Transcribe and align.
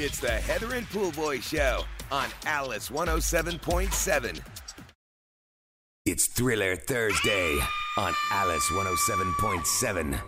It's 0.00 0.20
the 0.20 0.30
Heather 0.30 0.74
and 0.74 0.88
Poolboy 0.90 1.40
Show 1.40 1.82
on 2.12 2.28
Alice 2.46 2.88
107.7. 2.88 4.40
It's 6.06 6.28
Thriller 6.28 6.76
Thursday 6.76 7.58
on 7.96 8.14
Alice 8.30 8.70
107.7. 8.70 10.20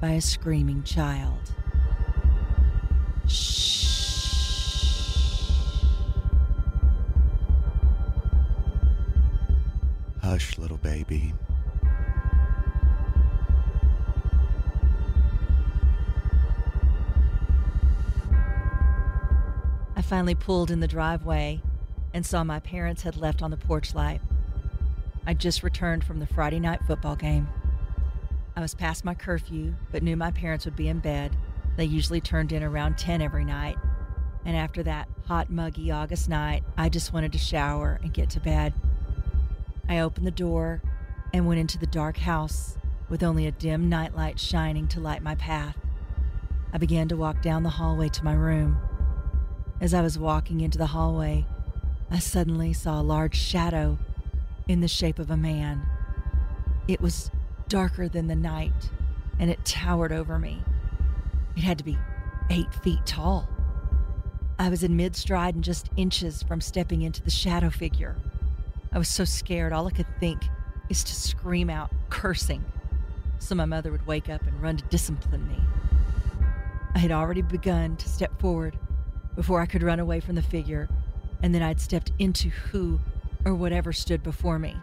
by 0.00 0.10
a 0.10 0.20
screaming 0.20 0.82
child. 0.82 1.54
Shh. 3.26 3.70
Hush, 10.22 10.58
little 10.58 10.76
baby. 10.76 11.32
Finally 20.10 20.34
pulled 20.34 20.72
in 20.72 20.80
the 20.80 20.88
driveway 20.88 21.62
and 22.12 22.26
saw 22.26 22.42
my 22.42 22.58
parents 22.58 23.02
had 23.02 23.16
left 23.16 23.42
on 23.42 23.52
the 23.52 23.56
porch 23.56 23.94
light. 23.94 24.20
I 25.24 25.34
just 25.34 25.62
returned 25.62 26.02
from 26.02 26.18
the 26.18 26.26
Friday 26.26 26.58
night 26.58 26.80
football 26.84 27.14
game. 27.14 27.48
I 28.56 28.60
was 28.60 28.74
past 28.74 29.04
my 29.04 29.14
curfew, 29.14 29.74
but 29.92 30.02
knew 30.02 30.16
my 30.16 30.32
parents 30.32 30.64
would 30.64 30.74
be 30.74 30.88
in 30.88 30.98
bed. 30.98 31.36
They 31.76 31.84
usually 31.84 32.20
turned 32.20 32.50
in 32.50 32.64
around 32.64 32.98
10 32.98 33.22
every 33.22 33.44
night. 33.44 33.76
And 34.44 34.56
after 34.56 34.82
that 34.82 35.06
hot, 35.26 35.48
muggy 35.48 35.92
August 35.92 36.28
night, 36.28 36.64
I 36.76 36.88
just 36.88 37.12
wanted 37.12 37.30
to 37.30 37.38
shower 37.38 38.00
and 38.02 38.12
get 38.12 38.30
to 38.30 38.40
bed. 38.40 38.74
I 39.88 40.00
opened 40.00 40.26
the 40.26 40.32
door 40.32 40.82
and 41.32 41.46
went 41.46 41.60
into 41.60 41.78
the 41.78 41.86
dark 41.86 42.16
house 42.16 42.76
with 43.08 43.22
only 43.22 43.46
a 43.46 43.52
dim 43.52 43.88
nightlight 43.88 44.40
shining 44.40 44.88
to 44.88 44.98
light 44.98 45.22
my 45.22 45.36
path. 45.36 45.78
I 46.72 46.78
began 46.78 47.06
to 47.10 47.16
walk 47.16 47.42
down 47.42 47.62
the 47.62 47.70
hallway 47.70 48.08
to 48.08 48.24
my 48.24 48.34
room. 48.34 48.89
As 49.80 49.94
I 49.94 50.02
was 50.02 50.18
walking 50.18 50.60
into 50.60 50.76
the 50.76 50.88
hallway, 50.88 51.46
I 52.10 52.18
suddenly 52.18 52.74
saw 52.74 53.00
a 53.00 53.02
large 53.02 53.34
shadow 53.34 53.98
in 54.68 54.82
the 54.82 54.88
shape 54.88 55.18
of 55.18 55.30
a 55.30 55.38
man. 55.38 55.86
It 56.86 57.00
was 57.00 57.30
darker 57.66 58.06
than 58.06 58.26
the 58.26 58.36
night, 58.36 58.90
and 59.38 59.50
it 59.50 59.64
towered 59.64 60.12
over 60.12 60.38
me. 60.38 60.62
It 61.56 61.62
had 61.62 61.78
to 61.78 61.84
be 61.84 61.96
eight 62.50 62.74
feet 62.74 63.06
tall. 63.06 63.48
I 64.58 64.68
was 64.68 64.82
in 64.82 64.96
mid 64.96 65.16
stride 65.16 65.54
and 65.54 65.64
just 65.64 65.88
inches 65.96 66.42
from 66.42 66.60
stepping 66.60 67.00
into 67.00 67.22
the 67.22 67.30
shadow 67.30 67.70
figure. 67.70 68.16
I 68.92 68.98
was 68.98 69.08
so 69.08 69.24
scared, 69.24 69.72
all 69.72 69.86
I 69.86 69.92
could 69.92 70.18
think 70.20 70.42
is 70.90 71.02
to 71.04 71.14
scream 71.14 71.70
out, 71.70 71.90
cursing, 72.10 72.66
so 73.38 73.54
my 73.54 73.64
mother 73.64 73.90
would 73.90 74.06
wake 74.06 74.28
up 74.28 74.42
and 74.46 74.60
run 74.60 74.76
to 74.76 74.84
discipline 74.84 75.48
me. 75.48 75.58
I 76.94 76.98
had 76.98 77.12
already 77.12 77.40
begun 77.40 77.96
to 77.96 78.08
step 78.10 78.38
forward 78.38 78.76
before 79.36 79.60
I 79.60 79.66
could 79.66 79.82
run 79.82 80.00
away 80.00 80.20
from 80.20 80.34
the 80.34 80.42
figure, 80.42 80.88
and 81.42 81.54
then 81.54 81.62
I'd 81.62 81.80
stepped 81.80 82.12
into 82.18 82.50
who 82.50 83.00
or 83.44 83.54
whatever 83.54 83.92
stood 83.92 84.22
before 84.22 84.58
me. 84.58 84.76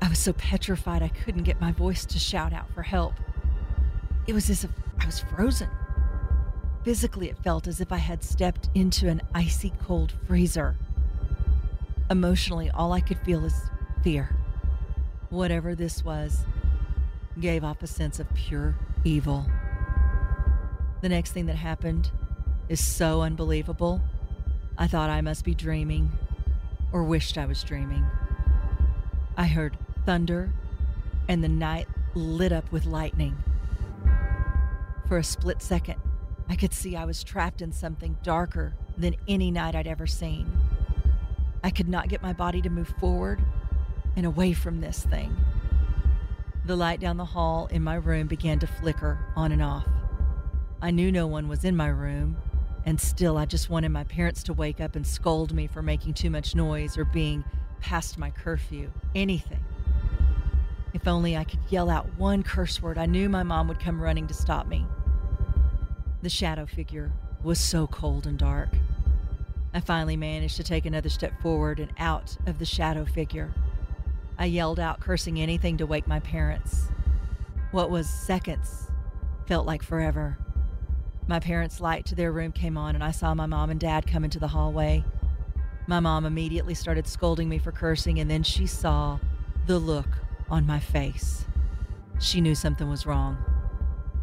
I 0.00 0.08
was 0.08 0.18
so 0.18 0.32
petrified 0.32 1.02
I 1.02 1.08
couldn't 1.08 1.44
get 1.44 1.60
my 1.60 1.72
voice 1.72 2.04
to 2.06 2.18
shout 2.18 2.52
out 2.52 2.70
for 2.72 2.82
help. 2.82 3.14
It 4.26 4.34
was 4.34 4.50
as 4.50 4.64
if 4.64 4.70
I 5.00 5.06
was 5.06 5.20
frozen. 5.20 5.68
Physically, 6.84 7.30
it 7.30 7.38
felt 7.38 7.66
as 7.66 7.80
if 7.80 7.90
I 7.90 7.96
had 7.96 8.22
stepped 8.22 8.68
into 8.74 9.08
an 9.08 9.22
icy 9.34 9.72
cold 9.82 10.12
freezer. 10.26 10.76
Emotionally, 12.10 12.70
all 12.70 12.92
I 12.92 13.00
could 13.00 13.18
feel 13.20 13.44
is 13.44 13.70
fear. 14.02 14.36
Whatever 15.30 15.74
this 15.74 16.04
was 16.04 16.44
gave 17.40 17.64
off 17.64 17.82
a 17.82 17.86
sense 17.86 18.20
of 18.20 18.32
pure 18.34 18.74
evil. 19.02 19.46
The 21.00 21.08
next 21.08 21.32
thing 21.32 21.46
that 21.46 21.56
happened 21.56 22.10
is 22.68 22.84
so 22.84 23.22
unbelievable. 23.22 24.00
I 24.76 24.86
thought 24.86 25.10
I 25.10 25.20
must 25.20 25.44
be 25.44 25.54
dreaming, 25.54 26.10
or 26.92 27.04
wished 27.04 27.38
I 27.38 27.46
was 27.46 27.62
dreaming. 27.62 28.04
I 29.36 29.46
heard 29.46 29.76
thunder, 30.06 30.52
and 31.28 31.42
the 31.42 31.48
night 31.48 31.88
lit 32.14 32.52
up 32.52 32.70
with 32.72 32.86
lightning. 32.86 33.36
For 35.08 35.18
a 35.18 35.24
split 35.24 35.62
second, 35.62 36.00
I 36.48 36.56
could 36.56 36.72
see 36.72 36.96
I 36.96 37.04
was 37.04 37.24
trapped 37.24 37.62
in 37.62 37.72
something 37.72 38.16
darker 38.22 38.74
than 38.96 39.16
any 39.28 39.50
night 39.50 39.74
I'd 39.74 39.86
ever 39.86 40.06
seen. 40.06 40.50
I 41.62 41.70
could 41.70 41.88
not 41.88 42.08
get 42.08 42.22
my 42.22 42.32
body 42.32 42.60
to 42.62 42.70
move 42.70 42.94
forward 43.00 43.40
and 44.16 44.26
away 44.26 44.52
from 44.52 44.80
this 44.80 45.02
thing. 45.02 45.36
The 46.64 46.76
light 46.76 47.00
down 47.00 47.16
the 47.16 47.24
hall 47.24 47.66
in 47.70 47.82
my 47.82 47.96
room 47.96 48.26
began 48.26 48.58
to 48.60 48.66
flicker 48.66 49.18
on 49.36 49.52
and 49.52 49.62
off. 49.62 49.86
I 50.80 50.90
knew 50.90 51.10
no 51.10 51.26
one 51.26 51.48
was 51.48 51.64
in 51.64 51.76
my 51.76 51.88
room, 51.88 52.36
and 52.84 53.00
still 53.00 53.38
I 53.38 53.46
just 53.46 53.70
wanted 53.70 53.90
my 53.90 54.04
parents 54.04 54.42
to 54.44 54.52
wake 54.52 54.80
up 54.80 54.96
and 54.96 55.06
scold 55.06 55.52
me 55.52 55.66
for 55.66 55.82
making 55.82 56.14
too 56.14 56.30
much 56.30 56.54
noise 56.54 56.98
or 56.98 57.04
being 57.04 57.44
past 57.80 58.18
my 58.18 58.30
curfew. 58.30 58.90
Anything. 59.14 59.64
If 60.92 61.08
only 61.08 61.36
I 61.36 61.44
could 61.44 61.60
yell 61.68 61.90
out 61.90 62.18
one 62.18 62.42
curse 62.42 62.80
word, 62.80 62.98
I 62.98 63.06
knew 63.06 63.28
my 63.28 63.42
mom 63.42 63.68
would 63.68 63.80
come 63.80 64.00
running 64.00 64.26
to 64.28 64.34
stop 64.34 64.66
me. 64.66 64.86
The 66.22 66.28
shadow 66.28 66.66
figure 66.66 67.12
was 67.42 67.58
so 67.58 67.86
cold 67.86 68.26
and 68.26 68.38
dark. 68.38 68.70
I 69.74 69.80
finally 69.80 70.16
managed 70.16 70.56
to 70.56 70.62
take 70.62 70.86
another 70.86 71.08
step 71.08 71.40
forward 71.42 71.80
and 71.80 71.92
out 71.98 72.36
of 72.46 72.58
the 72.58 72.64
shadow 72.64 73.04
figure. 73.04 73.52
I 74.38 74.46
yelled 74.46 74.78
out, 74.78 75.00
cursing 75.00 75.40
anything 75.40 75.76
to 75.78 75.86
wake 75.86 76.06
my 76.06 76.20
parents. 76.20 76.88
What 77.72 77.90
was 77.90 78.08
seconds 78.08 78.88
felt 79.46 79.66
like 79.66 79.82
forever. 79.82 80.38
My 81.26 81.40
parents' 81.40 81.80
light 81.80 82.04
to 82.06 82.14
their 82.14 82.30
room 82.30 82.52
came 82.52 82.76
on, 82.76 82.94
and 82.94 83.02
I 83.02 83.10
saw 83.10 83.34
my 83.34 83.46
mom 83.46 83.70
and 83.70 83.80
dad 83.80 84.06
come 84.06 84.24
into 84.24 84.38
the 84.38 84.48
hallway. 84.48 85.04
My 85.86 86.00
mom 86.00 86.26
immediately 86.26 86.74
started 86.74 87.06
scolding 87.06 87.48
me 87.48 87.58
for 87.58 87.72
cursing, 87.72 88.18
and 88.18 88.30
then 88.30 88.42
she 88.42 88.66
saw 88.66 89.18
the 89.66 89.78
look 89.78 90.18
on 90.50 90.66
my 90.66 90.78
face. 90.78 91.46
She 92.20 92.40
knew 92.40 92.54
something 92.54 92.88
was 92.88 93.06
wrong. 93.06 93.38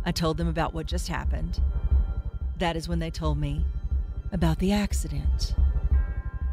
I 0.06 0.12
told 0.12 0.38
them 0.38 0.48
about 0.48 0.74
what 0.74 0.86
just 0.86 1.08
happened. 1.08 1.60
That 2.58 2.76
is 2.76 2.88
when 2.88 3.00
they 3.00 3.12
told 3.12 3.40
me 3.40 3.66
about 4.32 4.60
the 4.60 4.72
accident. 4.72 5.56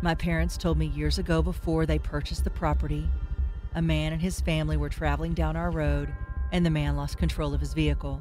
My 0.01 0.15
parents 0.15 0.57
told 0.57 0.79
me 0.79 0.87
years 0.87 1.19
ago 1.19 1.43
before 1.43 1.85
they 1.85 1.99
purchased 1.99 2.45
the 2.45 2.51
property, 2.51 3.11
a 3.75 3.83
man 3.83 4.13
and 4.13 4.23
his 4.23 4.41
family 4.41 4.77
were 4.77 4.89
traveling 4.89 5.35
down 5.35 5.57
our 5.57 5.71
road 5.71 6.13
and 6.51 6.65
the 6.65 6.71
man 6.71 6.97
lost 6.97 7.19
control 7.19 7.53
of 7.53 7.61
his 7.61 7.75
vehicle. 7.75 8.21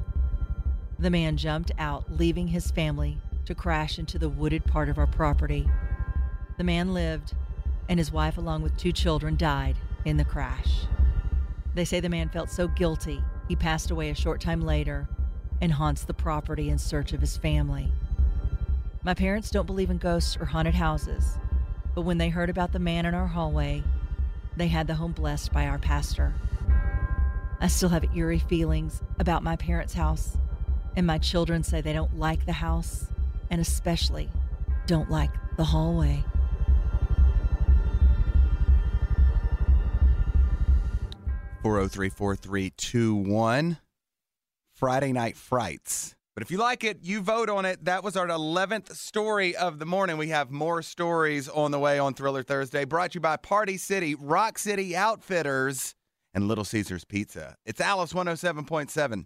The 0.99 1.09
man 1.09 1.37
jumped 1.37 1.71
out, 1.77 2.05
leaving 2.11 2.47
his 2.47 2.71
family 2.71 3.19
to 3.45 3.53
crash 3.53 3.99
into 3.99 4.17
the 4.17 4.29
wooded 4.29 4.65
part 4.65 4.89
of 4.89 4.97
our 4.97 5.07
property. 5.07 5.69
The 6.57 6.63
man 6.63 6.93
lived, 6.93 7.33
and 7.87 7.99
his 7.99 8.11
wife, 8.11 8.37
along 8.37 8.63
with 8.63 8.77
two 8.77 8.91
children, 8.91 9.37
died 9.37 9.75
in 10.05 10.17
the 10.17 10.25
crash. 10.25 10.85
They 11.75 11.85
say 11.85 11.99
the 11.99 12.09
man 12.09 12.29
felt 12.29 12.49
so 12.49 12.67
guilty 12.67 13.23
he 13.47 13.55
passed 13.55 13.91
away 13.91 14.09
a 14.09 14.15
short 14.15 14.41
time 14.41 14.61
later 14.61 15.07
and 15.61 15.71
haunts 15.73 16.03
the 16.03 16.13
property 16.13 16.69
in 16.69 16.77
search 16.79 17.13
of 17.13 17.21
his 17.21 17.37
family. 17.37 17.91
My 19.03 19.13
parents 19.13 19.51
don't 19.51 19.67
believe 19.67 19.89
in 19.89 19.99
ghosts 19.99 20.35
or 20.39 20.45
haunted 20.45 20.75
houses, 20.75 21.37
but 21.95 22.01
when 22.01 22.17
they 22.17 22.29
heard 22.29 22.49
about 22.49 22.71
the 22.73 22.79
man 22.79 23.05
in 23.05 23.13
our 23.13 23.27
hallway, 23.27 23.83
they 24.55 24.67
had 24.67 24.87
the 24.87 24.95
home 24.95 25.13
blessed 25.13 25.53
by 25.53 25.67
our 25.67 25.77
pastor. 25.77 26.33
I 27.59 27.67
still 27.67 27.89
have 27.89 28.15
eerie 28.15 28.39
feelings 28.39 29.01
about 29.17 29.43
my 29.43 29.55
parents' 29.55 29.93
house, 29.93 30.37
and 30.97 31.05
my 31.05 31.19
children 31.19 31.63
say 31.63 31.79
they 31.79 31.93
don't 31.93 32.17
like 32.17 32.45
the 32.47 32.51
house, 32.51 33.05
and 33.51 33.61
especially 33.61 34.29
don't 34.87 35.09
like 35.11 35.29
the 35.55 35.63
hallway. 35.63 36.23
Four 41.61 41.75
zero 41.75 41.87
three 41.87 42.09
four 42.09 42.35
three 42.35 42.71
two 42.71 43.15
one. 43.15 43.77
Friday 44.73 45.11
Night 45.11 45.37
Frights. 45.37 46.15
But 46.35 46.43
if 46.43 46.51
you 46.51 46.59
like 46.59 46.83
it, 46.83 46.99
you 47.01 47.21
vote 47.21 47.49
on 47.49 47.65
it. 47.65 47.85
That 47.85 48.03
was 48.03 48.15
our 48.15 48.27
11th 48.27 48.95
story 48.95 49.55
of 49.55 49.79
the 49.79 49.87
morning. 49.87 50.17
We 50.17 50.27
have 50.27 50.51
more 50.51 50.83
stories 50.83 51.49
on 51.49 51.71
the 51.71 51.79
way 51.79 51.97
on 51.97 52.13
Thriller 52.13 52.43
Thursday, 52.43 52.85
brought 52.85 53.13
to 53.13 53.15
you 53.15 53.21
by 53.21 53.37
Party 53.37 53.77
City, 53.77 54.13
Rock 54.13 54.59
City 54.59 54.95
Outfitters, 54.95 55.95
and 56.35 56.47
Little 56.47 56.63
Caesars 56.63 57.05
Pizza. 57.05 57.55
It's 57.65 57.81
Alice 57.81 58.13
107.7. 58.13 59.25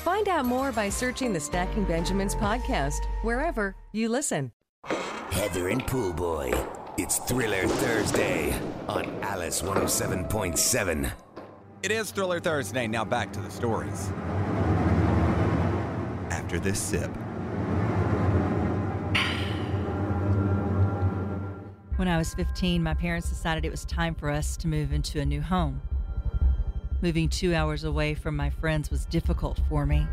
Find 0.00 0.28
out 0.28 0.46
more 0.46 0.72
by 0.72 0.88
searching 0.88 1.34
the 1.34 1.40
Stacking 1.40 1.84
Benjamins 1.84 2.34
podcast 2.34 3.04
wherever 3.20 3.76
you 3.92 4.08
listen. 4.08 4.50
Heather 5.30 5.68
and 5.68 5.86
Pool 5.86 6.14
Boy. 6.14 6.54
It's 6.96 7.18
Thriller 7.18 7.68
Thursday 7.68 8.58
on 8.88 9.04
Alice 9.20 9.60
107.7. 9.60 11.12
It 11.82 11.90
is 11.90 12.12
Thriller 12.12 12.40
Thursday. 12.40 12.86
Now 12.86 13.04
back 13.04 13.30
to 13.34 13.40
the 13.40 13.50
stories. 13.50 14.10
After 16.30 16.58
this 16.58 16.80
sip. 16.80 17.10
When 21.96 22.08
I 22.08 22.16
was 22.16 22.32
15, 22.32 22.82
my 22.82 22.94
parents 22.94 23.28
decided 23.28 23.66
it 23.66 23.70
was 23.70 23.84
time 23.84 24.14
for 24.14 24.30
us 24.30 24.56
to 24.56 24.66
move 24.66 24.94
into 24.94 25.20
a 25.20 25.26
new 25.26 25.42
home. 25.42 25.82
Moving 27.02 27.30
two 27.30 27.54
hours 27.54 27.82
away 27.82 28.14
from 28.14 28.36
my 28.36 28.50
friends 28.50 28.90
was 28.90 29.06
difficult 29.06 29.58
for 29.70 29.86
me. 29.86 30.06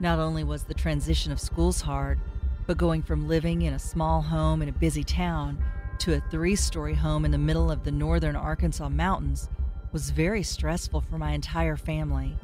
Not 0.00 0.18
only 0.18 0.42
was 0.42 0.64
the 0.64 0.74
transition 0.74 1.30
of 1.30 1.38
schools 1.38 1.82
hard, 1.82 2.18
but 2.66 2.76
going 2.76 3.02
from 3.02 3.28
living 3.28 3.62
in 3.62 3.72
a 3.72 3.78
small 3.78 4.22
home 4.22 4.60
in 4.60 4.68
a 4.68 4.72
busy 4.72 5.04
town 5.04 5.62
to 6.00 6.14
a 6.14 6.22
three 6.28 6.56
story 6.56 6.94
home 6.94 7.24
in 7.24 7.30
the 7.30 7.38
middle 7.38 7.70
of 7.70 7.84
the 7.84 7.92
northern 7.92 8.34
Arkansas 8.34 8.88
mountains 8.88 9.48
was 9.92 10.10
very 10.10 10.42
stressful 10.42 11.02
for 11.02 11.18
my 11.18 11.30
entire 11.30 11.76
family. 11.76 12.36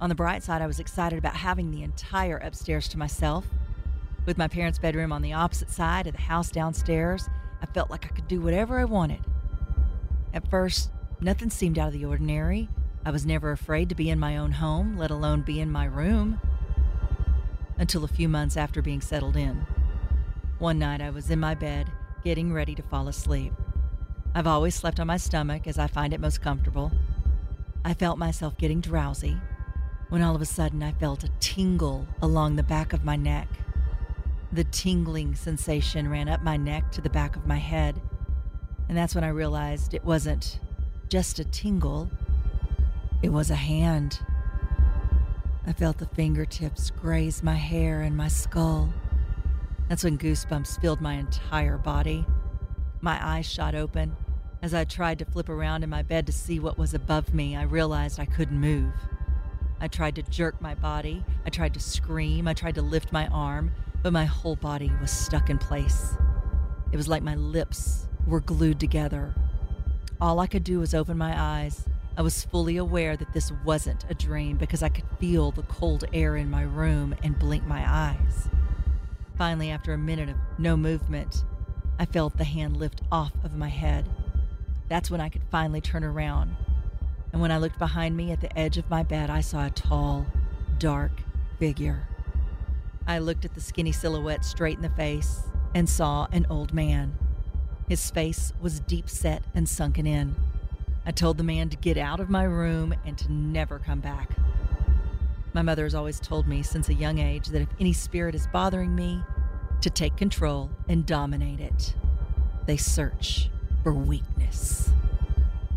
On 0.00 0.08
the 0.08 0.14
bright 0.14 0.44
side, 0.44 0.62
I 0.62 0.68
was 0.68 0.78
excited 0.78 1.18
about 1.18 1.34
having 1.34 1.72
the 1.72 1.82
entire 1.82 2.36
upstairs 2.36 2.86
to 2.90 2.98
myself. 2.98 3.44
With 4.24 4.38
my 4.38 4.46
parents' 4.46 4.78
bedroom 4.78 5.10
on 5.10 5.22
the 5.22 5.32
opposite 5.32 5.70
side 5.70 6.06
of 6.06 6.14
the 6.14 6.22
house 6.22 6.52
downstairs, 6.52 7.28
I 7.60 7.66
felt 7.66 7.90
like 7.90 8.04
I 8.04 8.14
could 8.14 8.28
do 8.28 8.40
whatever 8.40 8.78
I 8.78 8.84
wanted. 8.84 9.24
At 10.32 10.48
first, 10.48 10.92
nothing 11.20 11.50
seemed 11.50 11.78
out 11.78 11.88
of 11.88 11.92
the 11.92 12.04
ordinary. 12.04 12.68
I 13.04 13.10
was 13.10 13.26
never 13.26 13.52
afraid 13.52 13.88
to 13.88 13.94
be 13.94 14.10
in 14.10 14.18
my 14.18 14.36
own 14.36 14.52
home, 14.52 14.96
let 14.96 15.10
alone 15.10 15.42
be 15.42 15.60
in 15.60 15.70
my 15.70 15.84
room. 15.84 16.40
Until 17.76 18.04
a 18.04 18.08
few 18.08 18.28
months 18.28 18.56
after 18.56 18.82
being 18.82 19.00
settled 19.00 19.36
in. 19.36 19.66
One 20.58 20.78
night, 20.78 21.00
I 21.00 21.10
was 21.10 21.30
in 21.30 21.40
my 21.40 21.54
bed, 21.54 21.90
getting 22.24 22.52
ready 22.52 22.74
to 22.74 22.82
fall 22.82 23.08
asleep. 23.08 23.52
I've 24.34 24.46
always 24.46 24.74
slept 24.74 25.00
on 25.00 25.06
my 25.06 25.16
stomach 25.16 25.66
as 25.66 25.78
I 25.78 25.86
find 25.86 26.12
it 26.12 26.20
most 26.20 26.40
comfortable. 26.40 26.92
I 27.84 27.94
felt 27.94 28.18
myself 28.18 28.58
getting 28.58 28.80
drowsy 28.80 29.38
when 30.08 30.22
all 30.22 30.34
of 30.34 30.42
a 30.42 30.46
sudden 30.46 30.82
I 30.82 30.92
felt 30.92 31.24
a 31.24 31.30
tingle 31.40 32.06
along 32.20 32.56
the 32.56 32.62
back 32.62 32.92
of 32.92 33.04
my 33.04 33.16
neck. 33.16 33.48
The 34.52 34.64
tingling 34.64 35.34
sensation 35.34 36.08
ran 36.08 36.28
up 36.28 36.42
my 36.42 36.56
neck 36.56 36.90
to 36.92 37.00
the 37.00 37.10
back 37.10 37.36
of 37.36 37.46
my 37.46 37.58
head, 37.58 38.00
and 38.88 38.96
that's 38.96 39.14
when 39.14 39.24
I 39.24 39.28
realized 39.28 39.94
it 39.94 40.04
wasn't 40.04 40.58
just 41.08 41.38
a 41.38 41.44
tingle, 41.44 42.10
it 43.22 43.30
was 43.30 43.50
a 43.50 43.56
hand. 43.56 44.20
I 45.66 45.72
felt 45.72 45.98
the 45.98 46.06
fingertips 46.06 46.90
graze 46.90 47.42
my 47.42 47.54
hair 47.54 48.02
and 48.02 48.16
my 48.16 48.28
skull. 48.28 48.92
That's 49.88 50.04
when 50.04 50.18
goosebumps 50.18 50.80
filled 50.80 51.00
my 51.00 51.14
entire 51.14 51.78
body. 51.78 52.26
My 53.00 53.18
eyes 53.24 53.46
shot 53.46 53.74
open. 53.74 54.16
As 54.60 54.74
I 54.74 54.84
tried 54.84 55.18
to 55.20 55.24
flip 55.24 55.48
around 55.48 55.82
in 55.82 55.90
my 55.90 56.02
bed 56.02 56.26
to 56.26 56.32
see 56.32 56.58
what 56.58 56.78
was 56.78 56.92
above 56.92 57.32
me, 57.32 57.56
I 57.56 57.62
realized 57.62 58.20
I 58.20 58.26
couldn't 58.26 58.60
move. 58.60 58.92
I 59.80 59.88
tried 59.88 60.16
to 60.16 60.22
jerk 60.22 60.60
my 60.60 60.74
body. 60.74 61.24
I 61.46 61.50
tried 61.50 61.74
to 61.74 61.80
scream. 61.80 62.46
I 62.48 62.54
tried 62.54 62.74
to 62.74 62.82
lift 62.82 63.12
my 63.12 63.28
arm, 63.28 63.72
but 64.02 64.12
my 64.12 64.24
whole 64.24 64.56
body 64.56 64.92
was 65.00 65.10
stuck 65.10 65.48
in 65.48 65.58
place. 65.58 66.14
It 66.92 66.96
was 66.96 67.08
like 67.08 67.22
my 67.22 67.36
lips 67.36 68.08
were 68.26 68.40
glued 68.40 68.80
together. 68.80 69.34
All 70.20 70.40
I 70.40 70.48
could 70.48 70.64
do 70.64 70.80
was 70.80 70.94
open 70.94 71.16
my 71.16 71.40
eyes. 71.40 71.84
I 72.16 72.22
was 72.22 72.44
fully 72.44 72.76
aware 72.76 73.16
that 73.16 73.32
this 73.32 73.52
wasn't 73.64 74.04
a 74.10 74.14
dream 74.14 74.56
because 74.56 74.82
I 74.82 74.88
could 74.88 75.04
feel 75.20 75.52
the 75.52 75.62
cold 75.62 76.02
air 76.12 76.36
in 76.36 76.50
my 76.50 76.62
room 76.62 77.14
and 77.22 77.38
blink 77.38 77.64
my 77.64 77.84
eyes. 77.88 78.48
Finally, 79.36 79.70
after 79.70 79.92
a 79.92 79.98
minute 79.98 80.28
of 80.28 80.36
no 80.58 80.76
movement, 80.76 81.44
I 82.00 82.04
felt 82.04 82.36
the 82.36 82.42
hand 82.42 82.76
lift 82.76 83.00
off 83.12 83.32
of 83.44 83.54
my 83.54 83.68
head. 83.68 84.08
That's 84.88 85.08
when 85.08 85.20
I 85.20 85.28
could 85.28 85.44
finally 85.52 85.80
turn 85.80 86.02
around. 86.02 86.56
And 87.32 87.40
when 87.40 87.52
I 87.52 87.58
looked 87.58 87.78
behind 87.78 88.16
me 88.16 88.32
at 88.32 88.40
the 88.40 88.58
edge 88.58 88.76
of 88.76 88.90
my 88.90 89.04
bed, 89.04 89.30
I 89.30 89.40
saw 89.40 89.66
a 89.66 89.70
tall, 89.70 90.26
dark 90.78 91.12
figure. 91.60 92.08
I 93.06 93.20
looked 93.20 93.44
at 93.44 93.54
the 93.54 93.60
skinny 93.60 93.92
silhouette 93.92 94.44
straight 94.44 94.78
in 94.78 94.82
the 94.82 94.90
face 94.90 95.42
and 95.76 95.88
saw 95.88 96.26
an 96.32 96.44
old 96.50 96.74
man. 96.74 97.16
His 97.88 98.10
face 98.10 98.52
was 98.60 98.80
deep 98.80 99.08
set 99.08 99.42
and 99.54 99.68
sunken 99.68 100.06
in. 100.06 100.36
I 101.06 101.10
told 101.10 101.38
the 101.38 101.44
man 101.44 101.70
to 101.70 101.76
get 101.76 101.96
out 101.96 102.20
of 102.20 102.28
my 102.28 102.44
room 102.44 102.94
and 103.06 103.16
to 103.18 103.32
never 103.32 103.78
come 103.78 104.00
back. 104.00 104.36
My 105.54 105.62
mother 105.62 105.84
has 105.84 105.94
always 105.94 106.20
told 106.20 106.46
me 106.46 106.62
since 106.62 106.88
a 106.88 106.94
young 106.94 107.18
age 107.18 107.48
that 107.48 107.62
if 107.62 107.68
any 107.80 107.94
spirit 107.94 108.34
is 108.34 108.46
bothering 108.46 108.94
me, 108.94 109.22
to 109.80 109.90
take 109.90 110.16
control 110.16 110.70
and 110.88 111.06
dominate 111.06 111.60
it. 111.60 111.94
They 112.66 112.76
search 112.76 113.48
for 113.82 113.92
weakness. 113.94 114.90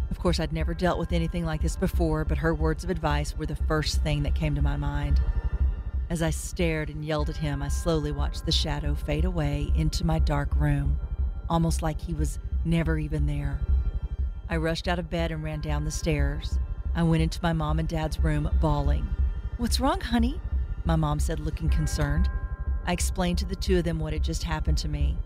Of 0.10 0.20
course, 0.20 0.40
I'd 0.40 0.54
never 0.54 0.74
dealt 0.74 1.00
with 1.00 1.14
anything 1.14 1.46
like 1.46 1.62
this 1.62 1.76
before, 1.76 2.26
but 2.26 2.40
her 2.40 2.54
words 2.54 2.84
of 2.84 2.90
advice 2.90 3.38
were 3.38 3.46
the 3.46 3.56
first 3.56 4.02
thing 4.02 4.24
that 4.24 4.36
came 4.36 4.56
to 4.56 4.62
my 4.62 4.76
mind. 4.76 5.22
As 6.10 6.22
I 6.22 6.32
stared 6.32 6.90
and 6.90 7.06
yelled 7.06 7.30
at 7.30 7.38
him, 7.38 7.62
I 7.62 7.70
slowly 7.70 8.12
watched 8.12 8.46
the 8.46 8.52
shadow 8.52 8.96
fade 8.96 9.24
away 9.24 9.72
into 9.76 10.06
my 10.06 10.20
dark 10.20 10.54
room, 10.56 11.00
almost 11.52 11.82
like 11.82 12.00
he 12.00 12.14
was 12.14 12.40
never 12.64 12.98
even 12.98 13.26
there. 13.28 13.60
I 14.50 14.56
rushed 14.56 14.88
out 14.88 15.00
of 15.00 15.10
bed 15.10 15.32
and 15.32 15.44
ran 15.44 15.60
down 15.60 15.84
the 15.84 15.92
stairs. 15.92 16.58
I 16.96 17.04
went 17.04 17.24
into 17.24 17.44
my 17.44 17.52
mom 17.52 17.78
and 17.78 17.90
dad's 17.90 18.20
room, 18.20 18.50
bawling. 18.62 19.06
What's 19.58 19.82
wrong, 19.82 20.00
honey? 20.00 20.40
My 20.86 20.96
mom 20.96 21.20
said, 21.20 21.42
looking 21.42 21.68
concerned. 21.68 22.30
I 22.86 22.94
explained 22.94 23.38
to 23.40 23.46
the 23.46 23.58
two 23.58 23.78
of 23.78 23.84
them 23.84 24.00
what 24.00 24.14
had 24.14 24.24
just 24.24 24.44
happened 24.44 24.78
to 24.78 24.88
me. 24.88 25.18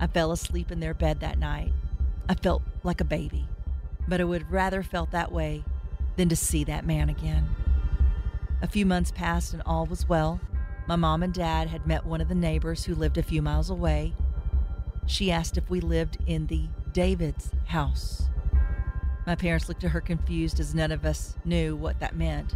I 0.00 0.06
fell 0.06 0.32
asleep 0.32 0.72
in 0.72 0.80
their 0.80 0.94
bed 0.94 1.20
that 1.20 1.38
night. 1.38 1.74
I 2.30 2.34
felt 2.34 2.62
like 2.82 3.02
a 3.02 3.04
baby, 3.04 3.46
but 4.08 4.22
I 4.22 4.24
would 4.24 4.50
rather 4.50 4.82
felt 4.82 5.10
that 5.10 5.32
way 5.32 5.64
than 6.16 6.30
to 6.30 6.36
see 6.36 6.64
that 6.64 6.86
man 6.86 7.10
again. 7.10 7.46
A 8.62 8.68
few 8.68 8.86
months 8.86 9.10
passed 9.10 9.52
and 9.52 9.62
all 9.66 9.84
was 9.84 10.08
well. 10.08 10.40
My 10.86 10.96
mom 10.96 11.22
and 11.22 11.34
dad 11.34 11.68
had 11.68 11.86
met 11.86 12.06
one 12.06 12.22
of 12.22 12.28
the 12.28 12.34
neighbors 12.34 12.84
who 12.84 12.94
lived 12.94 13.18
a 13.18 13.22
few 13.22 13.42
miles 13.42 13.68
away. 13.68 14.14
She 15.06 15.30
asked 15.30 15.56
if 15.56 15.68
we 15.68 15.80
lived 15.80 16.18
in 16.26 16.46
the 16.46 16.68
David's 16.92 17.50
house. 17.66 18.28
My 19.26 19.34
parents 19.34 19.68
looked 19.68 19.84
at 19.84 19.90
her 19.90 20.00
confused 20.00 20.60
as 20.60 20.74
none 20.74 20.92
of 20.92 21.04
us 21.04 21.36
knew 21.44 21.76
what 21.76 22.00
that 22.00 22.16
meant. 22.16 22.54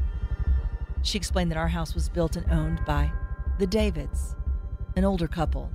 She 1.02 1.18
explained 1.18 1.50
that 1.50 1.58
our 1.58 1.68
house 1.68 1.94
was 1.94 2.08
built 2.08 2.36
and 2.36 2.50
owned 2.50 2.84
by 2.84 3.12
the 3.58 3.66
Davids, 3.66 4.34
an 4.96 5.04
older 5.04 5.28
couple. 5.28 5.70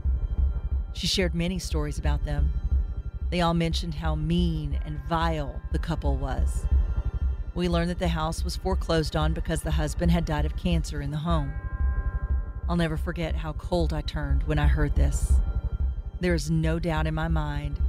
She 0.93 1.07
shared 1.07 1.33
many 1.33 1.59
stories 1.59 1.97
about 1.97 2.25
them. 2.25 2.53
They 3.29 3.41
all 3.41 3.53
mentioned 3.53 3.95
how 3.95 4.15
mean 4.15 4.79
and 4.85 4.99
vile 5.09 5.61
the 5.71 5.79
couple 5.79 6.17
was. 6.17 6.65
We 7.55 7.67
learned 7.67 7.89
that 7.89 7.99
the 7.99 8.09
house 8.09 8.43
was 8.43 8.55
foreclosed 8.55 9.15
on 9.15 9.33
because 9.33 9.61
the 9.61 9.71
husband 9.71 10.11
had 10.11 10.25
died 10.25 10.45
of 10.45 10.55
cancer 10.55 11.01
in 11.01 11.11
the 11.11 11.17
home. 11.17 11.53
I'll 12.67 12.75
never 12.75 12.97
forget 12.97 13.35
how 13.35 13.53
cold 13.53 13.93
I 13.93 14.01
turned 14.01 14.43
when 14.43 14.59
I 14.59 14.67
heard 14.67 14.95
this. 14.95 15.33
There 16.23 16.33
is 16.33 16.49
no 16.49 16.79
doubt 16.79 17.05
in 17.05 17.13
my 17.13 17.27
mind 17.27 17.81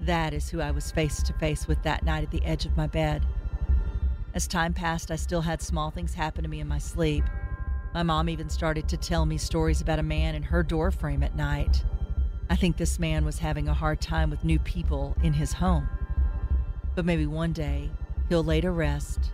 that 0.00 0.34
is 0.34 0.50
who 0.50 0.60
I 0.60 0.72
was 0.72 0.90
face 0.90 1.22
to 1.22 1.32
face 1.32 1.68
with 1.68 1.80
that 1.84 2.04
night 2.04 2.24
at 2.24 2.32
the 2.32 2.44
edge 2.44 2.66
of 2.66 2.76
my 2.76 2.88
bed. 2.88 3.24
As 4.34 4.48
time 4.48 4.74
passed, 4.74 5.12
I 5.12 5.14
still 5.14 5.42
had 5.42 5.62
small 5.62 5.92
things 5.92 6.14
happen 6.14 6.42
to 6.42 6.50
me 6.50 6.58
in 6.58 6.66
my 6.66 6.78
sleep. 6.78 7.22
My 7.94 8.02
mom 8.02 8.28
even 8.28 8.48
started 8.48 8.88
to 8.88 8.96
tell 8.96 9.26
me 9.26 9.38
stories 9.38 9.80
about 9.80 10.00
a 10.00 10.02
man 10.02 10.34
in 10.34 10.42
her 10.42 10.64
doorframe 10.64 11.22
at 11.22 11.36
night. 11.36 11.84
I 12.50 12.56
think 12.56 12.78
this 12.78 12.98
man 12.98 13.24
was 13.24 13.38
having 13.38 13.68
a 13.68 13.74
hard 13.74 14.00
time 14.00 14.28
with 14.28 14.42
new 14.42 14.58
people 14.58 15.16
in 15.22 15.34
his 15.34 15.52
home. 15.52 15.88
But 16.96 17.04
maybe 17.04 17.26
one 17.26 17.52
day 17.52 17.92
he'll 18.28 18.42
lay 18.42 18.60
to 18.60 18.72
rest 18.72 19.30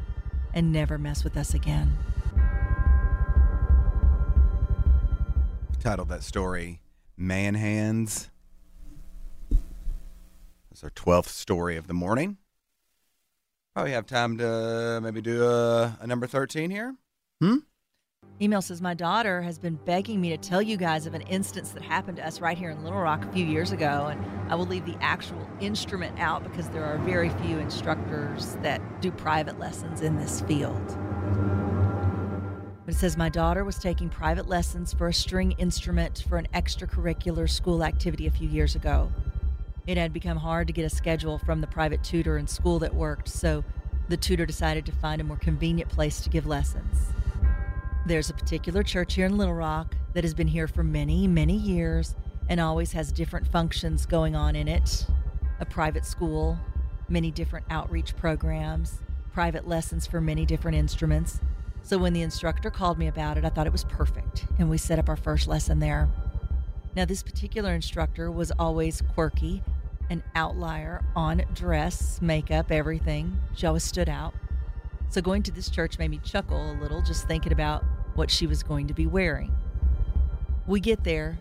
and 0.52 0.70
never 0.70 0.98
mess 0.98 1.24
with 1.24 1.38
us 1.38 1.54
again. 1.54 1.96
Titled 5.80 6.10
that 6.10 6.22
story, 6.22 6.82
Man 7.18 7.54
Hands. 7.54 8.30
It's 10.70 10.84
our 10.84 10.90
12th 10.90 11.26
story 11.26 11.76
of 11.76 11.88
the 11.88 11.94
morning. 11.94 12.36
Probably 13.74 13.90
have 13.90 14.06
time 14.06 14.38
to 14.38 15.00
maybe 15.02 15.20
do 15.20 15.44
a, 15.44 15.98
a 16.00 16.06
number 16.06 16.28
13 16.28 16.70
here. 16.70 16.94
Hmm? 17.40 17.56
Email 18.40 18.62
says, 18.62 18.80
My 18.80 18.94
daughter 18.94 19.42
has 19.42 19.58
been 19.58 19.74
begging 19.84 20.20
me 20.20 20.30
to 20.30 20.36
tell 20.36 20.62
you 20.62 20.76
guys 20.76 21.06
of 21.06 21.14
an 21.14 21.22
instance 21.22 21.70
that 21.70 21.82
happened 21.82 22.18
to 22.18 22.26
us 22.26 22.40
right 22.40 22.56
here 22.56 22.70
in 22.70 22.84
Little 22.84 23.00
Rock 23.00 23.24
a 23.24 23.32
few 23.32 23.44
years 23.44 23.72
ago. 23.72 24.06
And 24.06 24.24
I 24.48 24.54
will 24.54 24.66
leave 24.66 24.86
the 24.86 24.96
actual 25.00 25.44
instrument 25.58 26.20
out 26.20 26.44
because 26.44 26.68
there 26.68 26.84
are 26.84 26.98
very 26.98 27.30
few 27.30 27.58
instructors 27.58 28.56
that 28.62 28.80
do 29.00 29.10
private 29.10 29.58
lessons 29.58 30.02
in 30.02 30.16
this 30.16 30.40
field. 30.42 30.96
But 32.88 32.94
it 32.94 33.00
says, 33.00 33.18
My 33.18 33.28
daughter 33.28 33.64
was 33.64 33.76
taking 33.76 34.08
private 34.08 34.48
lessons 34.48 34.94
for 34.94 35.08
a 35.08 35.12
string 35.12 35.52
instrument 35.58 36.24
for 36.26 36.38
an 36.38 36.48
extracurricular 36.54 37.46
school 37.46 37.84
activity 37.84 38.26
a 38.26 38.30
few 38.30 38.48
years 38.48 38.74
ago. 38.74 39.12
It 39.86 39.98
had 39.98 40.10
become 40.10 40.38
hard 40.38 40.68
to 40.68 40.72
get 40.72 40.86
a 40.86 40.88
schedule 40.88 41.36
from 41.36 41.60
the 41.60 41.66
private 41.66 42.02
tutor 42.02 42.38
and 42.38 42.48
school 42.48 42.78
that 42.78 42.94
worked, 42.94 43.28
so 43.28 43.62
the 44.08 44.16
tutor 44.16 44.46
decided 44.46 44.86
to 44.86 44.92
find 44.92 45.20
a 45.20 45.24
more 45.24 45.36
convenient 45.36 45.90
place 45.90 46.22
to 46.22 46.30
give 46.30 46.46
lessons. 46.46 47.12
There's 48.06 48.30
a 48.30 48.32
particular 48.32 48.82
church 48.82 49.16
here 49.16 49.26
in 49.26 49.36
Little 49.36 49.52
Rock 49.52 49.94
that 50.14 50.24
has 50.24 50.32
been 50.32 50.48
here 50.48 50.66
for 50.66 50.82
many, 50.82 51.26
many 51.26 51.56
years 51.58 52.14
and 52.48 52.58
always 52.58 52.92
has 52.92 53.12
different 53.12 53.48
functions 53.48 54.06
going 54.06 54.34
on 54.34 54.56
in 54.56 54.66
it 54.66 55.06
a 55.60 55.66
private 55.66 56.06
school, 56.06 56.58
many 57.06 57.30
different 57.30 57.66
outreach 57.68 58.16
programs, 58.16 59.02
private 59.34 59.68
lessons 59.68 60.06
for 60.06 60.22
many 60.22 60.46
different 60.46 60.78
instruments. 60.78 61.40
So 61.88 61.96
when 61.96 62.12
the 62.12 62.20
instructor 62.20 62.68
called 62.68 62.98
me 62.98 63.06
about 63.06 63.38
it, 63.38 63.46
I 63.46 63.48
thought 63.48 63.66
it 63.66 63.72
was 63.72 63.84
perfect, 63.84 64.44
and 64.58 64.68
we 64.68 64.76
set 64.76 64.98
up 64.98 65.08
our 65.08 65.16
first 65.16 65.48
lesson 65.48 65.78
there. 65.78 66.10
Now, 66.94 67.06
this 67.06 67.22
particular 67.22 67.72
instructor 67.72 68.30
was 68.30 68.52
always 68.58 69.00
quirky, 69.14 69.62
an 70.10 70.22
outlier 70.34 71.02
on 71.16 71.44
dress, 71.54 72.20
makeup, 72.20 72.70
everything. 72.70 73.38
She 73.56 73.66
always 73.66 73.84
stood 73.84 74.10
out. 74.10 74.34
So 75.08 75.22
going 75.22 75.42
to 75.44 75.50
this 75.50 75.70
church 75.70 75.98
made 75.98 76.10
me 76.10 76.20
chuckle 76.22 76.72
a 76.72 76.76
little 76.78 77.00
just 77.00 77.26
thinking 77.26 77.52
about 77.52 77.82
what 78.16 78.30
she 78.30 78.46
was 78.46 78.62
going 78.62 78.88
to 78.88 78.94
be 78.94 79.06
wearing. 79.06 79.56
We 80.66 80.80
get 80.80 81.04
there 81.04 81.38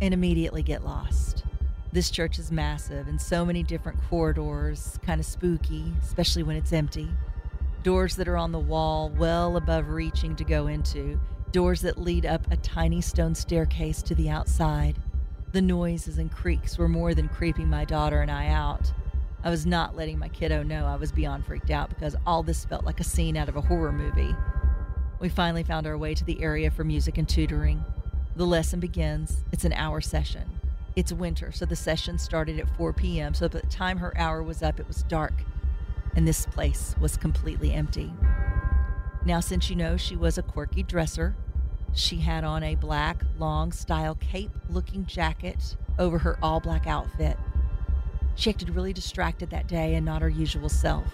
and 0.00 0.14
immediately 0.14 0.62
get 0.62 0.82
lost. 0.82 1.44
This 1.92 2.10
church 2.10 2.38
is 2.38 2.50
massive 2.50 3.06
and 3.06 3.20
so 3.20 3.44
many 3.44 3.62
different 3.62 3.98
corridors, 4.08 4.98
kind 5.04 5.20
of 5.20 5.26
spooky, 5.26 5.92
especially 6.02 6.42
when 6.42 6.56
it's 6.56 6.72
empty. 6.72 7.10
Doors 7.82 8.16
that 8.16 8.28
are 8.28 8.36
on 8.36 8.52
the 8.52 8.58
wall, 8.58 9.08
well 9.08 9.56
above 9.56 9.88
reaching 9.88 10.36
to 10.36 10.44
go 10.44 10.66
into, 10.66 11.18
doors 11.50 11.80
that 11.80 11.96
lead 11.96 12.26
up 12.26 12.46
a 12.50 12.56
tiny 12.58 13.00
stone 13.00 13.34
staircase 13.34 14.02
to 14.02 14.14
the 14.14 14.28
outside. 14.28 14.98
The 15.52 15.62
noises 15.62 16.18
and 16.18 16.30
creaks 16.30 16.76
were 16.76 16.88
more 16.88 17.14
than 17.14 17.28
creeping 17.28 17.70
my 17.70 17.86
daughter 17.86 18.20
and 18.20 18.30
I 18.30 18.48
out. 18.48 18.92
I 19.42 19.48
was 19.48 19.64
not 19.64 19.96
letting 19.96 20.18
my 20.18 20.28
kiddo 20.28 20.62
know 20.62 20.84
I 20.84 20.96
was 20.96 21.10
beyond 21.10 21.46
freaked 21.46 21.70
out 21.70 21.88
because 21.88 22.14
all 22.26 22.42
this 22.42 22.66
felt 22.66 22.84
like 22.84 23.00
a 23.00 23.04
scene 23.04 23.38
out 23.38 23.48
of 23.48 23.56
a 23.56 23.62
horror 23.62 23.92
movie. 23.92 24.36
We 25.18 25.30
finally 25.30 25.62
found 25.62 25.86
our 25.86 25.96
way 25.96 26.14
to 26.14 26.24
the 26.24 26.42
area 26.42 26.70
for 26.70 26.84
music 26.84 27.16
and 27.16 27.26
tutoring. 27.26 27.82
The 28.36 28.46
lesson 28.46 28.78
begins. 28.80 29.42
It's 29.52 29.64
an 29.64 29.72
hour 29.72 30.02
session. 30.02 30.60
It's 30.96 31.14
winter, 31.14 31.50
so 31.50 31.64
the 31.64 31.76
session 31.76 32.18
started 32.18 32.60
at 32.60 32.76
4 32.76 32.92
p.m. 32.92 33.32
So 33.32 33.48
by 33.48 33.60
the 33.60 33.66
time 33.68 33.98
her 33.98 34.16
hour 34.18 34.42
was 34.42 34.62
up, 34.62 34.78
it 34.78 34.86
was 34.86 35.02
dark, 35.04 35.32
and 36.14 36.26
this 36.26 36.46
place 36.46 36.94
was 37.00 37.16
completely 37.16 37.72
empty. 37.72 38.12
Now, 39.24 39.40
since 39.40 39.68
you 39.68 39.76
know 39.76 39.96
she 39.96 40.16
was 40.16 40.38
a 40.38 40.42
quirky 40.42 40.82
dresser, 40.82 41.34
she 41.92 42.18
had 42.18 42.44
on 42.44 42.62
a 42.62 42.74
black, 42.74 43.24
long 43.38 43.72
style 43.72 44.14
cape 44.14 44.52
looking 44.68 45.06
jacket 45.06 45.76
over 45.98 46.18
her 46.18 46.38
all 46.42 46.60
black 46.60 46.86
outfit. 46.86 47.36
She 48.34 48.50
acted 48.50 48.70
really 48.70 48.92
distracted 48.92 49.50
that 49.50 49.66
day 49.66 49.94
and 49.94 50.06
not 50.06 50.22
her 50.22 50.28
usual 50.28 50.68
self. 50.68 51.04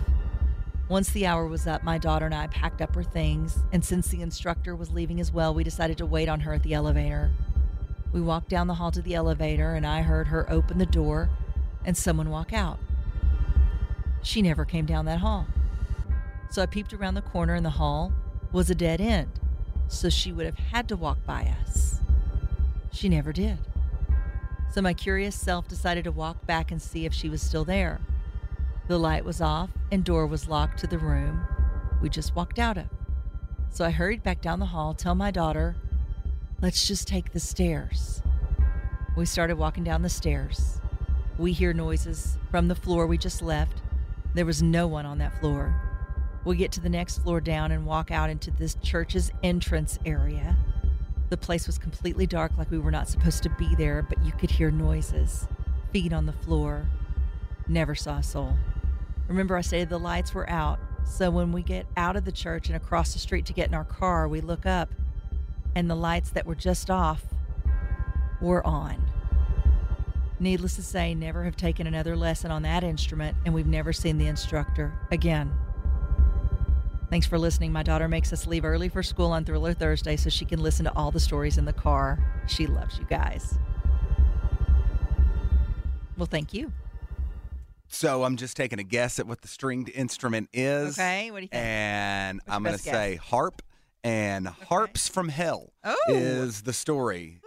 Once 0.88 1.10
the 1.10 1.26
hour 1.26 1.46
was 1.48 1.66
up, 1.66 1.82
my 1.82 1.98
daughter 1.98 2.26
and 2.26 2.34
I 2.34 2.46
packed 2.46 2.80
up 2.80 2.94
her 2.94 3.02
things, 3.02 3.58
and 3.72 3.84
since 3.84 4.06
the 4.08 4.22
instructor 4.22 4.76
was 4.76 4.92
leaving 4.92 5.18
as 5.18 5.32
well, 5.32 5.52
we 5.52 5.64
decided 5.64 5.98
to 5.98 6.06
wait 6.06 6.28
on 6.28 6.40
her 6.40 6.52
at 6.52 6.62
the 6.62 6.74
elevator. 6.74 7.32
We 8.12 8.20
walked 8.20 8.48
down 8.48 8.68
the 8.68 8.74
hall 8.74 8.92
to 8.92 9.02
the 9.02 9.14
elevator, 9.14 9.74
and 9.74 9.84
I 9.84 10.02
heard 10.02 10.28
her 10.28 10.50
open 10.50 10.78
the 10.78 10.86
door 10.86 11.28
and 11.84 11.96
someone 11.96 12.30
walk 12.30 12.52
out. 12.52 12.78
She 14.26 14.42
never 14.42 14.64
came 14.64 14.86
down 14.86 15.04
that 15.04 15.20
hall. 15.20 15.46
So 16.50 16.60
I 16.60 16.66
peeped 16.66 16.92
around 16.92 17.14
the 17.14 17.22
corner, 17.22 17.54
and 17.54 17.64
the 17.64 17.70
hall 17.70 18.12
was 18.50 18.68
a 18.68 18.74
dead 18.74 19.00
end, 19.00 19.30
so 19.86 20.10
she 20.10 20.32
would 20.32 20.46
have 20.46 20.58
had 20.58 20.88
to 20.88 20.96
walk 20.96 21.24
by 21.24 21.54
us. 21.62 22.00
She 22.90 23.08
never 23.08 23.32
did. 23.32 23.58
So 24.72 24.82
my 24.82 24.94
curious 24.94 25.36
self 25.36 25.68
decided 25.68 26.02
to 26.04 26.10
walk 26.10 26.44
back 26.44 26.72
and 26.72 26.82
see 26.82 27.06
if 27.06 27.14
she 27.14 27.28
was 27.28 27.40
still 27.40 27.64
there. 27.64 28.00
The 28.88 28.98
light 28.98 29.24
was 29.24 29.40
off 29.40 29.70
and 29.92 30.02
door 30.02 30.26
was 30.26 30.48
locked 30.48 30.80
to 30.80 30.88
the 30.88 30.98
room 30.98 31.46
we 32.02 32.08
just 32.08 32.34
walked 32.34 32.58
out 32.58 32.76
of. 32.76 32.86
So 33.70 33.84
I 33.84 33.90
hurried 33.90 34.24
back 34.24 34.40
down 34.40 34.58
the 34.58 34.66
hall, 34.66 34.92
tell 34.92 35.14
my 35.14 35.30
daughter, 35.30 35.76
let's 36.60 36.84
just 36.84 37.06
take 37.06 37.32
the 37.32 37.40
stairs. 37.40 38.22
We 39.16 39.24
started 39.24 39.56
walking 39.56 39.84
down 39.84 40.02
the 40.02 40.08
stairs. 40.08 40.80
We 41.38 41.52
hear 41.52 41.72
noises 41.72 42.38
from 42.50 42.66
the 42.66 42.74
floor 42.74 43.06
we 43.06 43.18
just 43.18 43.40
left. 43.40 43.82
There 44.36 44.44
was 44.44 44.62
no 44.62 44.86
one 44.86 45.06
on 45.06 45.16
that 45.16 45.40
floor. 45.40 45.74
We 46.44 46.56
get 46.56 46.70
to 46.72 46.80
the 46.82 46.90
next 46.90 47.20
floor 47.20 47.40
down 47.40 47.72
and 47.72 47.86
walk 47.86 48.10
out 48.10 48.28
into 48.28 48.50
this 48.50 48.74
church's 48.82 49.32
entrance 49.42 49.98
area. 50.04 50.58
The 51.30 51.38
place 51.38 51.66
was 51.66 51.78
completely 51.78 52.26
dark, 52.26 52.52
like 52.58 52.70
we 52.70 52.78
were 52.78 52.90
not 52.90 53.08
supposed 53.08 53.42
to 53.44 53.48
be 53.48 53.74
there, 53.76 54.02
but 54.02 54.22
you 54.22 54.32
could 54.32 54.50
hear 54.50 54.70
noises, 54.70 55.48
feet 55.90 56.12
on 56.12 56.26
the 56.26 56.34
floor. 56.34 56.84
Never 57.66 57.94
saw 57.94 58.18
a 58.18 58.22
soul. 58.22 58.58
Remember, 59.26 59.56
I 59.56 59.62
said 59.62 59.88
the 59.88 59.98
lights 59.98 60.34
were 60.34 60.48
out, 60.50 60.80
So 61.06 61.30
when 61.30 61.50
we 61.50 61.62
get 61.62 61.86
out 61.96 62.16
of 62.16 62.26
the 62.26 62.30
church 62.30 62.66
and 62.66 62.76
across 62.76 63.14
the 63.14 63.18
street 63.18 63.46
to 63.46 63.54
get 63.54 63.68
in 63.68 63.74
our 63.74 63.86
car, 63.86 64.28
we 64.28 64.42
look 64.42 64.66
up 64.66 64.90
and 65.74 65.88
the 65.88 65.96
lights 65.96 66.28
that 66.28 66.44
were 66.44 66.54
just 66.54 66.90
off 66.90 67.24
were 68.42 68.64
on. 68.66 69.05
Needless 70.38 70.76
to 70.76 70.82
say, 70.82 71.14
never 71.14 71.44
have 71.44 71.56
taken 71.56 71.86
another 71.86 72.14
lesson 72.16 72.50
on 72.50 72.62
that 72.62 72.84
instrument, 72.84 73.36
and 73.44 73.54
we've 73.54 73.66
never 73.66 73.92
seen 73.92 74.18
the 74.18 74.26
instructor 74.26 74.92
again. 75.10 75.50
Thanks 77.08 77.26
for 77.26 77.38
listening. 77.38 77.72
My 77.72 77.82
daughter 77.82 78.08
makes 78.08 78.32
us 78.32 78.46
leave 78.46 78.64
early 78.64 78.88
for 78.88 79.02
school 79.02 79.30
on 79.30 79.44
Thriller 79.44 79.72
Thursday 79.72 80.16
so 80.16 80.28
she 80.28 80.44
can 80.44 80.60
listen 80.62 80.84
to 80.84 80.92
all 80.96 81.10
the 81.10 81.20
stories 81.20 81.56
in 81.56 81.64
the 81.64 81.72
car. 81.72 82.18
She 82.48 82.66
loves 82.66 82.98
you 82.98 83.06
guys. 83.06 83.58
Well, 86.18 86.26
thank 86.26 86.52
you. 86.52 86.72
So 87.88 88.24
I'm 88.24 88.36
just 88.36 88.56
taking 88.56 88.78
a 88.78 88.82
guess 88.82 89.18
at 89.18 89.26
what 89.26 89.42
the 89.42 89.48
stringed 89.48 89.90
instrument 89.90 90.48
is. 90.52 90.98
Okay, 90.98 91.30
what 91.30 91.38
do 91.38 91.42
you 91.44 91.48
think? 91.48 91.62
And 91.64 92.40
What's 92.44 92.54
I'm 92.56 92.62
going 92.62 92.76
to 92.76 92.82
say 92.82 93.16
harp. 93.16 93.62
And 94.04 94.46
Harps 94.46 95.08
from 95.08 95.28
Hell 95.28 95.72
Oh. 95.82 95.96
is 96.08 96.62
the 96.62 96.72
story. 96.72 97.40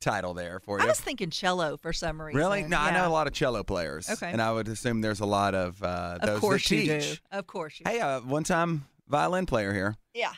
Title 0.00 0.34
there 0.34 0.60
for 0.60 0.78
you. 0.78 0.84
I 0.84 0.88
was 0.88 1.00
thinking 1.00 1.30
cello 1.30 1.76
for 1.76 1.92
some 1.92 2.20
reason. 2.20 2.38
Really? 2.38 2.62
No, 2.62 2.78
I 2.78 2.92
know 2.92 3.08
a 3.08 3.10
lot 3.10 3.26
of 3.26 3.32
cello 3.32 3.62
players. 3.62 4.08
Okay. 4.08 4.30
And 4.30 4.40
I 4.40 4.52
would 4.52 4.68
assume 4.68 5.00
there's 5.00 5.20
a 5.20 5.26
lot 5.26 5.54
of 5.54 5.82
uh, 5.82 6.18
those 6.22 6.36
Of 6.36 6.40
course 6.40 6.68
that 6.68 6.76
you 6.76 7.00
do. 7.00 7.14
Of 7.32 7.46
course 7.46 7.80
you 7.80 7.90
Hey, 7.90 8.00
uh, 8.00 8.20
one 8.20 8.44
time 8.44 8.86
violin 9.08 9.46
player 9.46 9.72
here. 9.72 9.96
Yeah. 10.14 10.32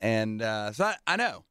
And 0.00 0.42
uh, 0.42 0.72
so 0.72 0.84
I, 0.84 0.96
I 1.06 1.16
know. 1.16 1.44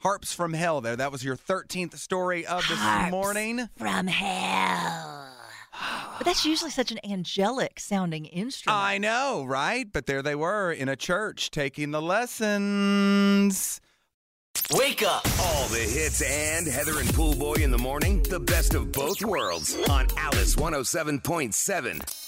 Harps 0.00 0.32
from 0.32 0.52
Hell 0.52 0.80
there. 0.80 0.94
That 0.94 1.10
was 1.10 1.24
your 1.24 1.36
13th 1.36 1.96
story 1.98 2.46
of 2.46 2.66
this 2.68 2.78
Harps 2.78 3.10
morning. 3.10 3.68
From 3.76 4.06
hell. 4.06 5.34
But 6.16 6.24
that's 6.24 6.44
usually 6.44 6.70
such 6.70 6.90
an 6.90 6.98
angelic 7.04 7.78
sounding 7.80 8.24
instrument. 8.26 8.76
I 8.76 8.98
know, 8.98 9.44
right? 9.46 9.86
But 9.92 10.06
there 10.06 10.22
they 10.22 10.34
were 10.34 10.72
in 10.72 10.88
a 10.88 10.96
church 10.96 11.50
taking 11.50 11.90
the 11.90 12.02
lessons. 12.02 13.80
Wake 14.74 15.02
up! 15.02 15.24
All 15.40 15.66
the 15.68 15.78
hits 15.78 16.20
and 16.20 16.66
Heather 16.66 17.00
and 17.00 17.08
Pool 17.14 17.34
Boy 17.34 17.54
in 17.54 17.70
the 17.70 17.78
morning. 17.78 18.22
The 18.24 18.38
best 18.38 18.74
of 18.74 18.92
both 18.92 19.24
worlds 19.24 19.74
on 19.88 20.08
Alice 20.18 20.56
107.7. 20.56 22.27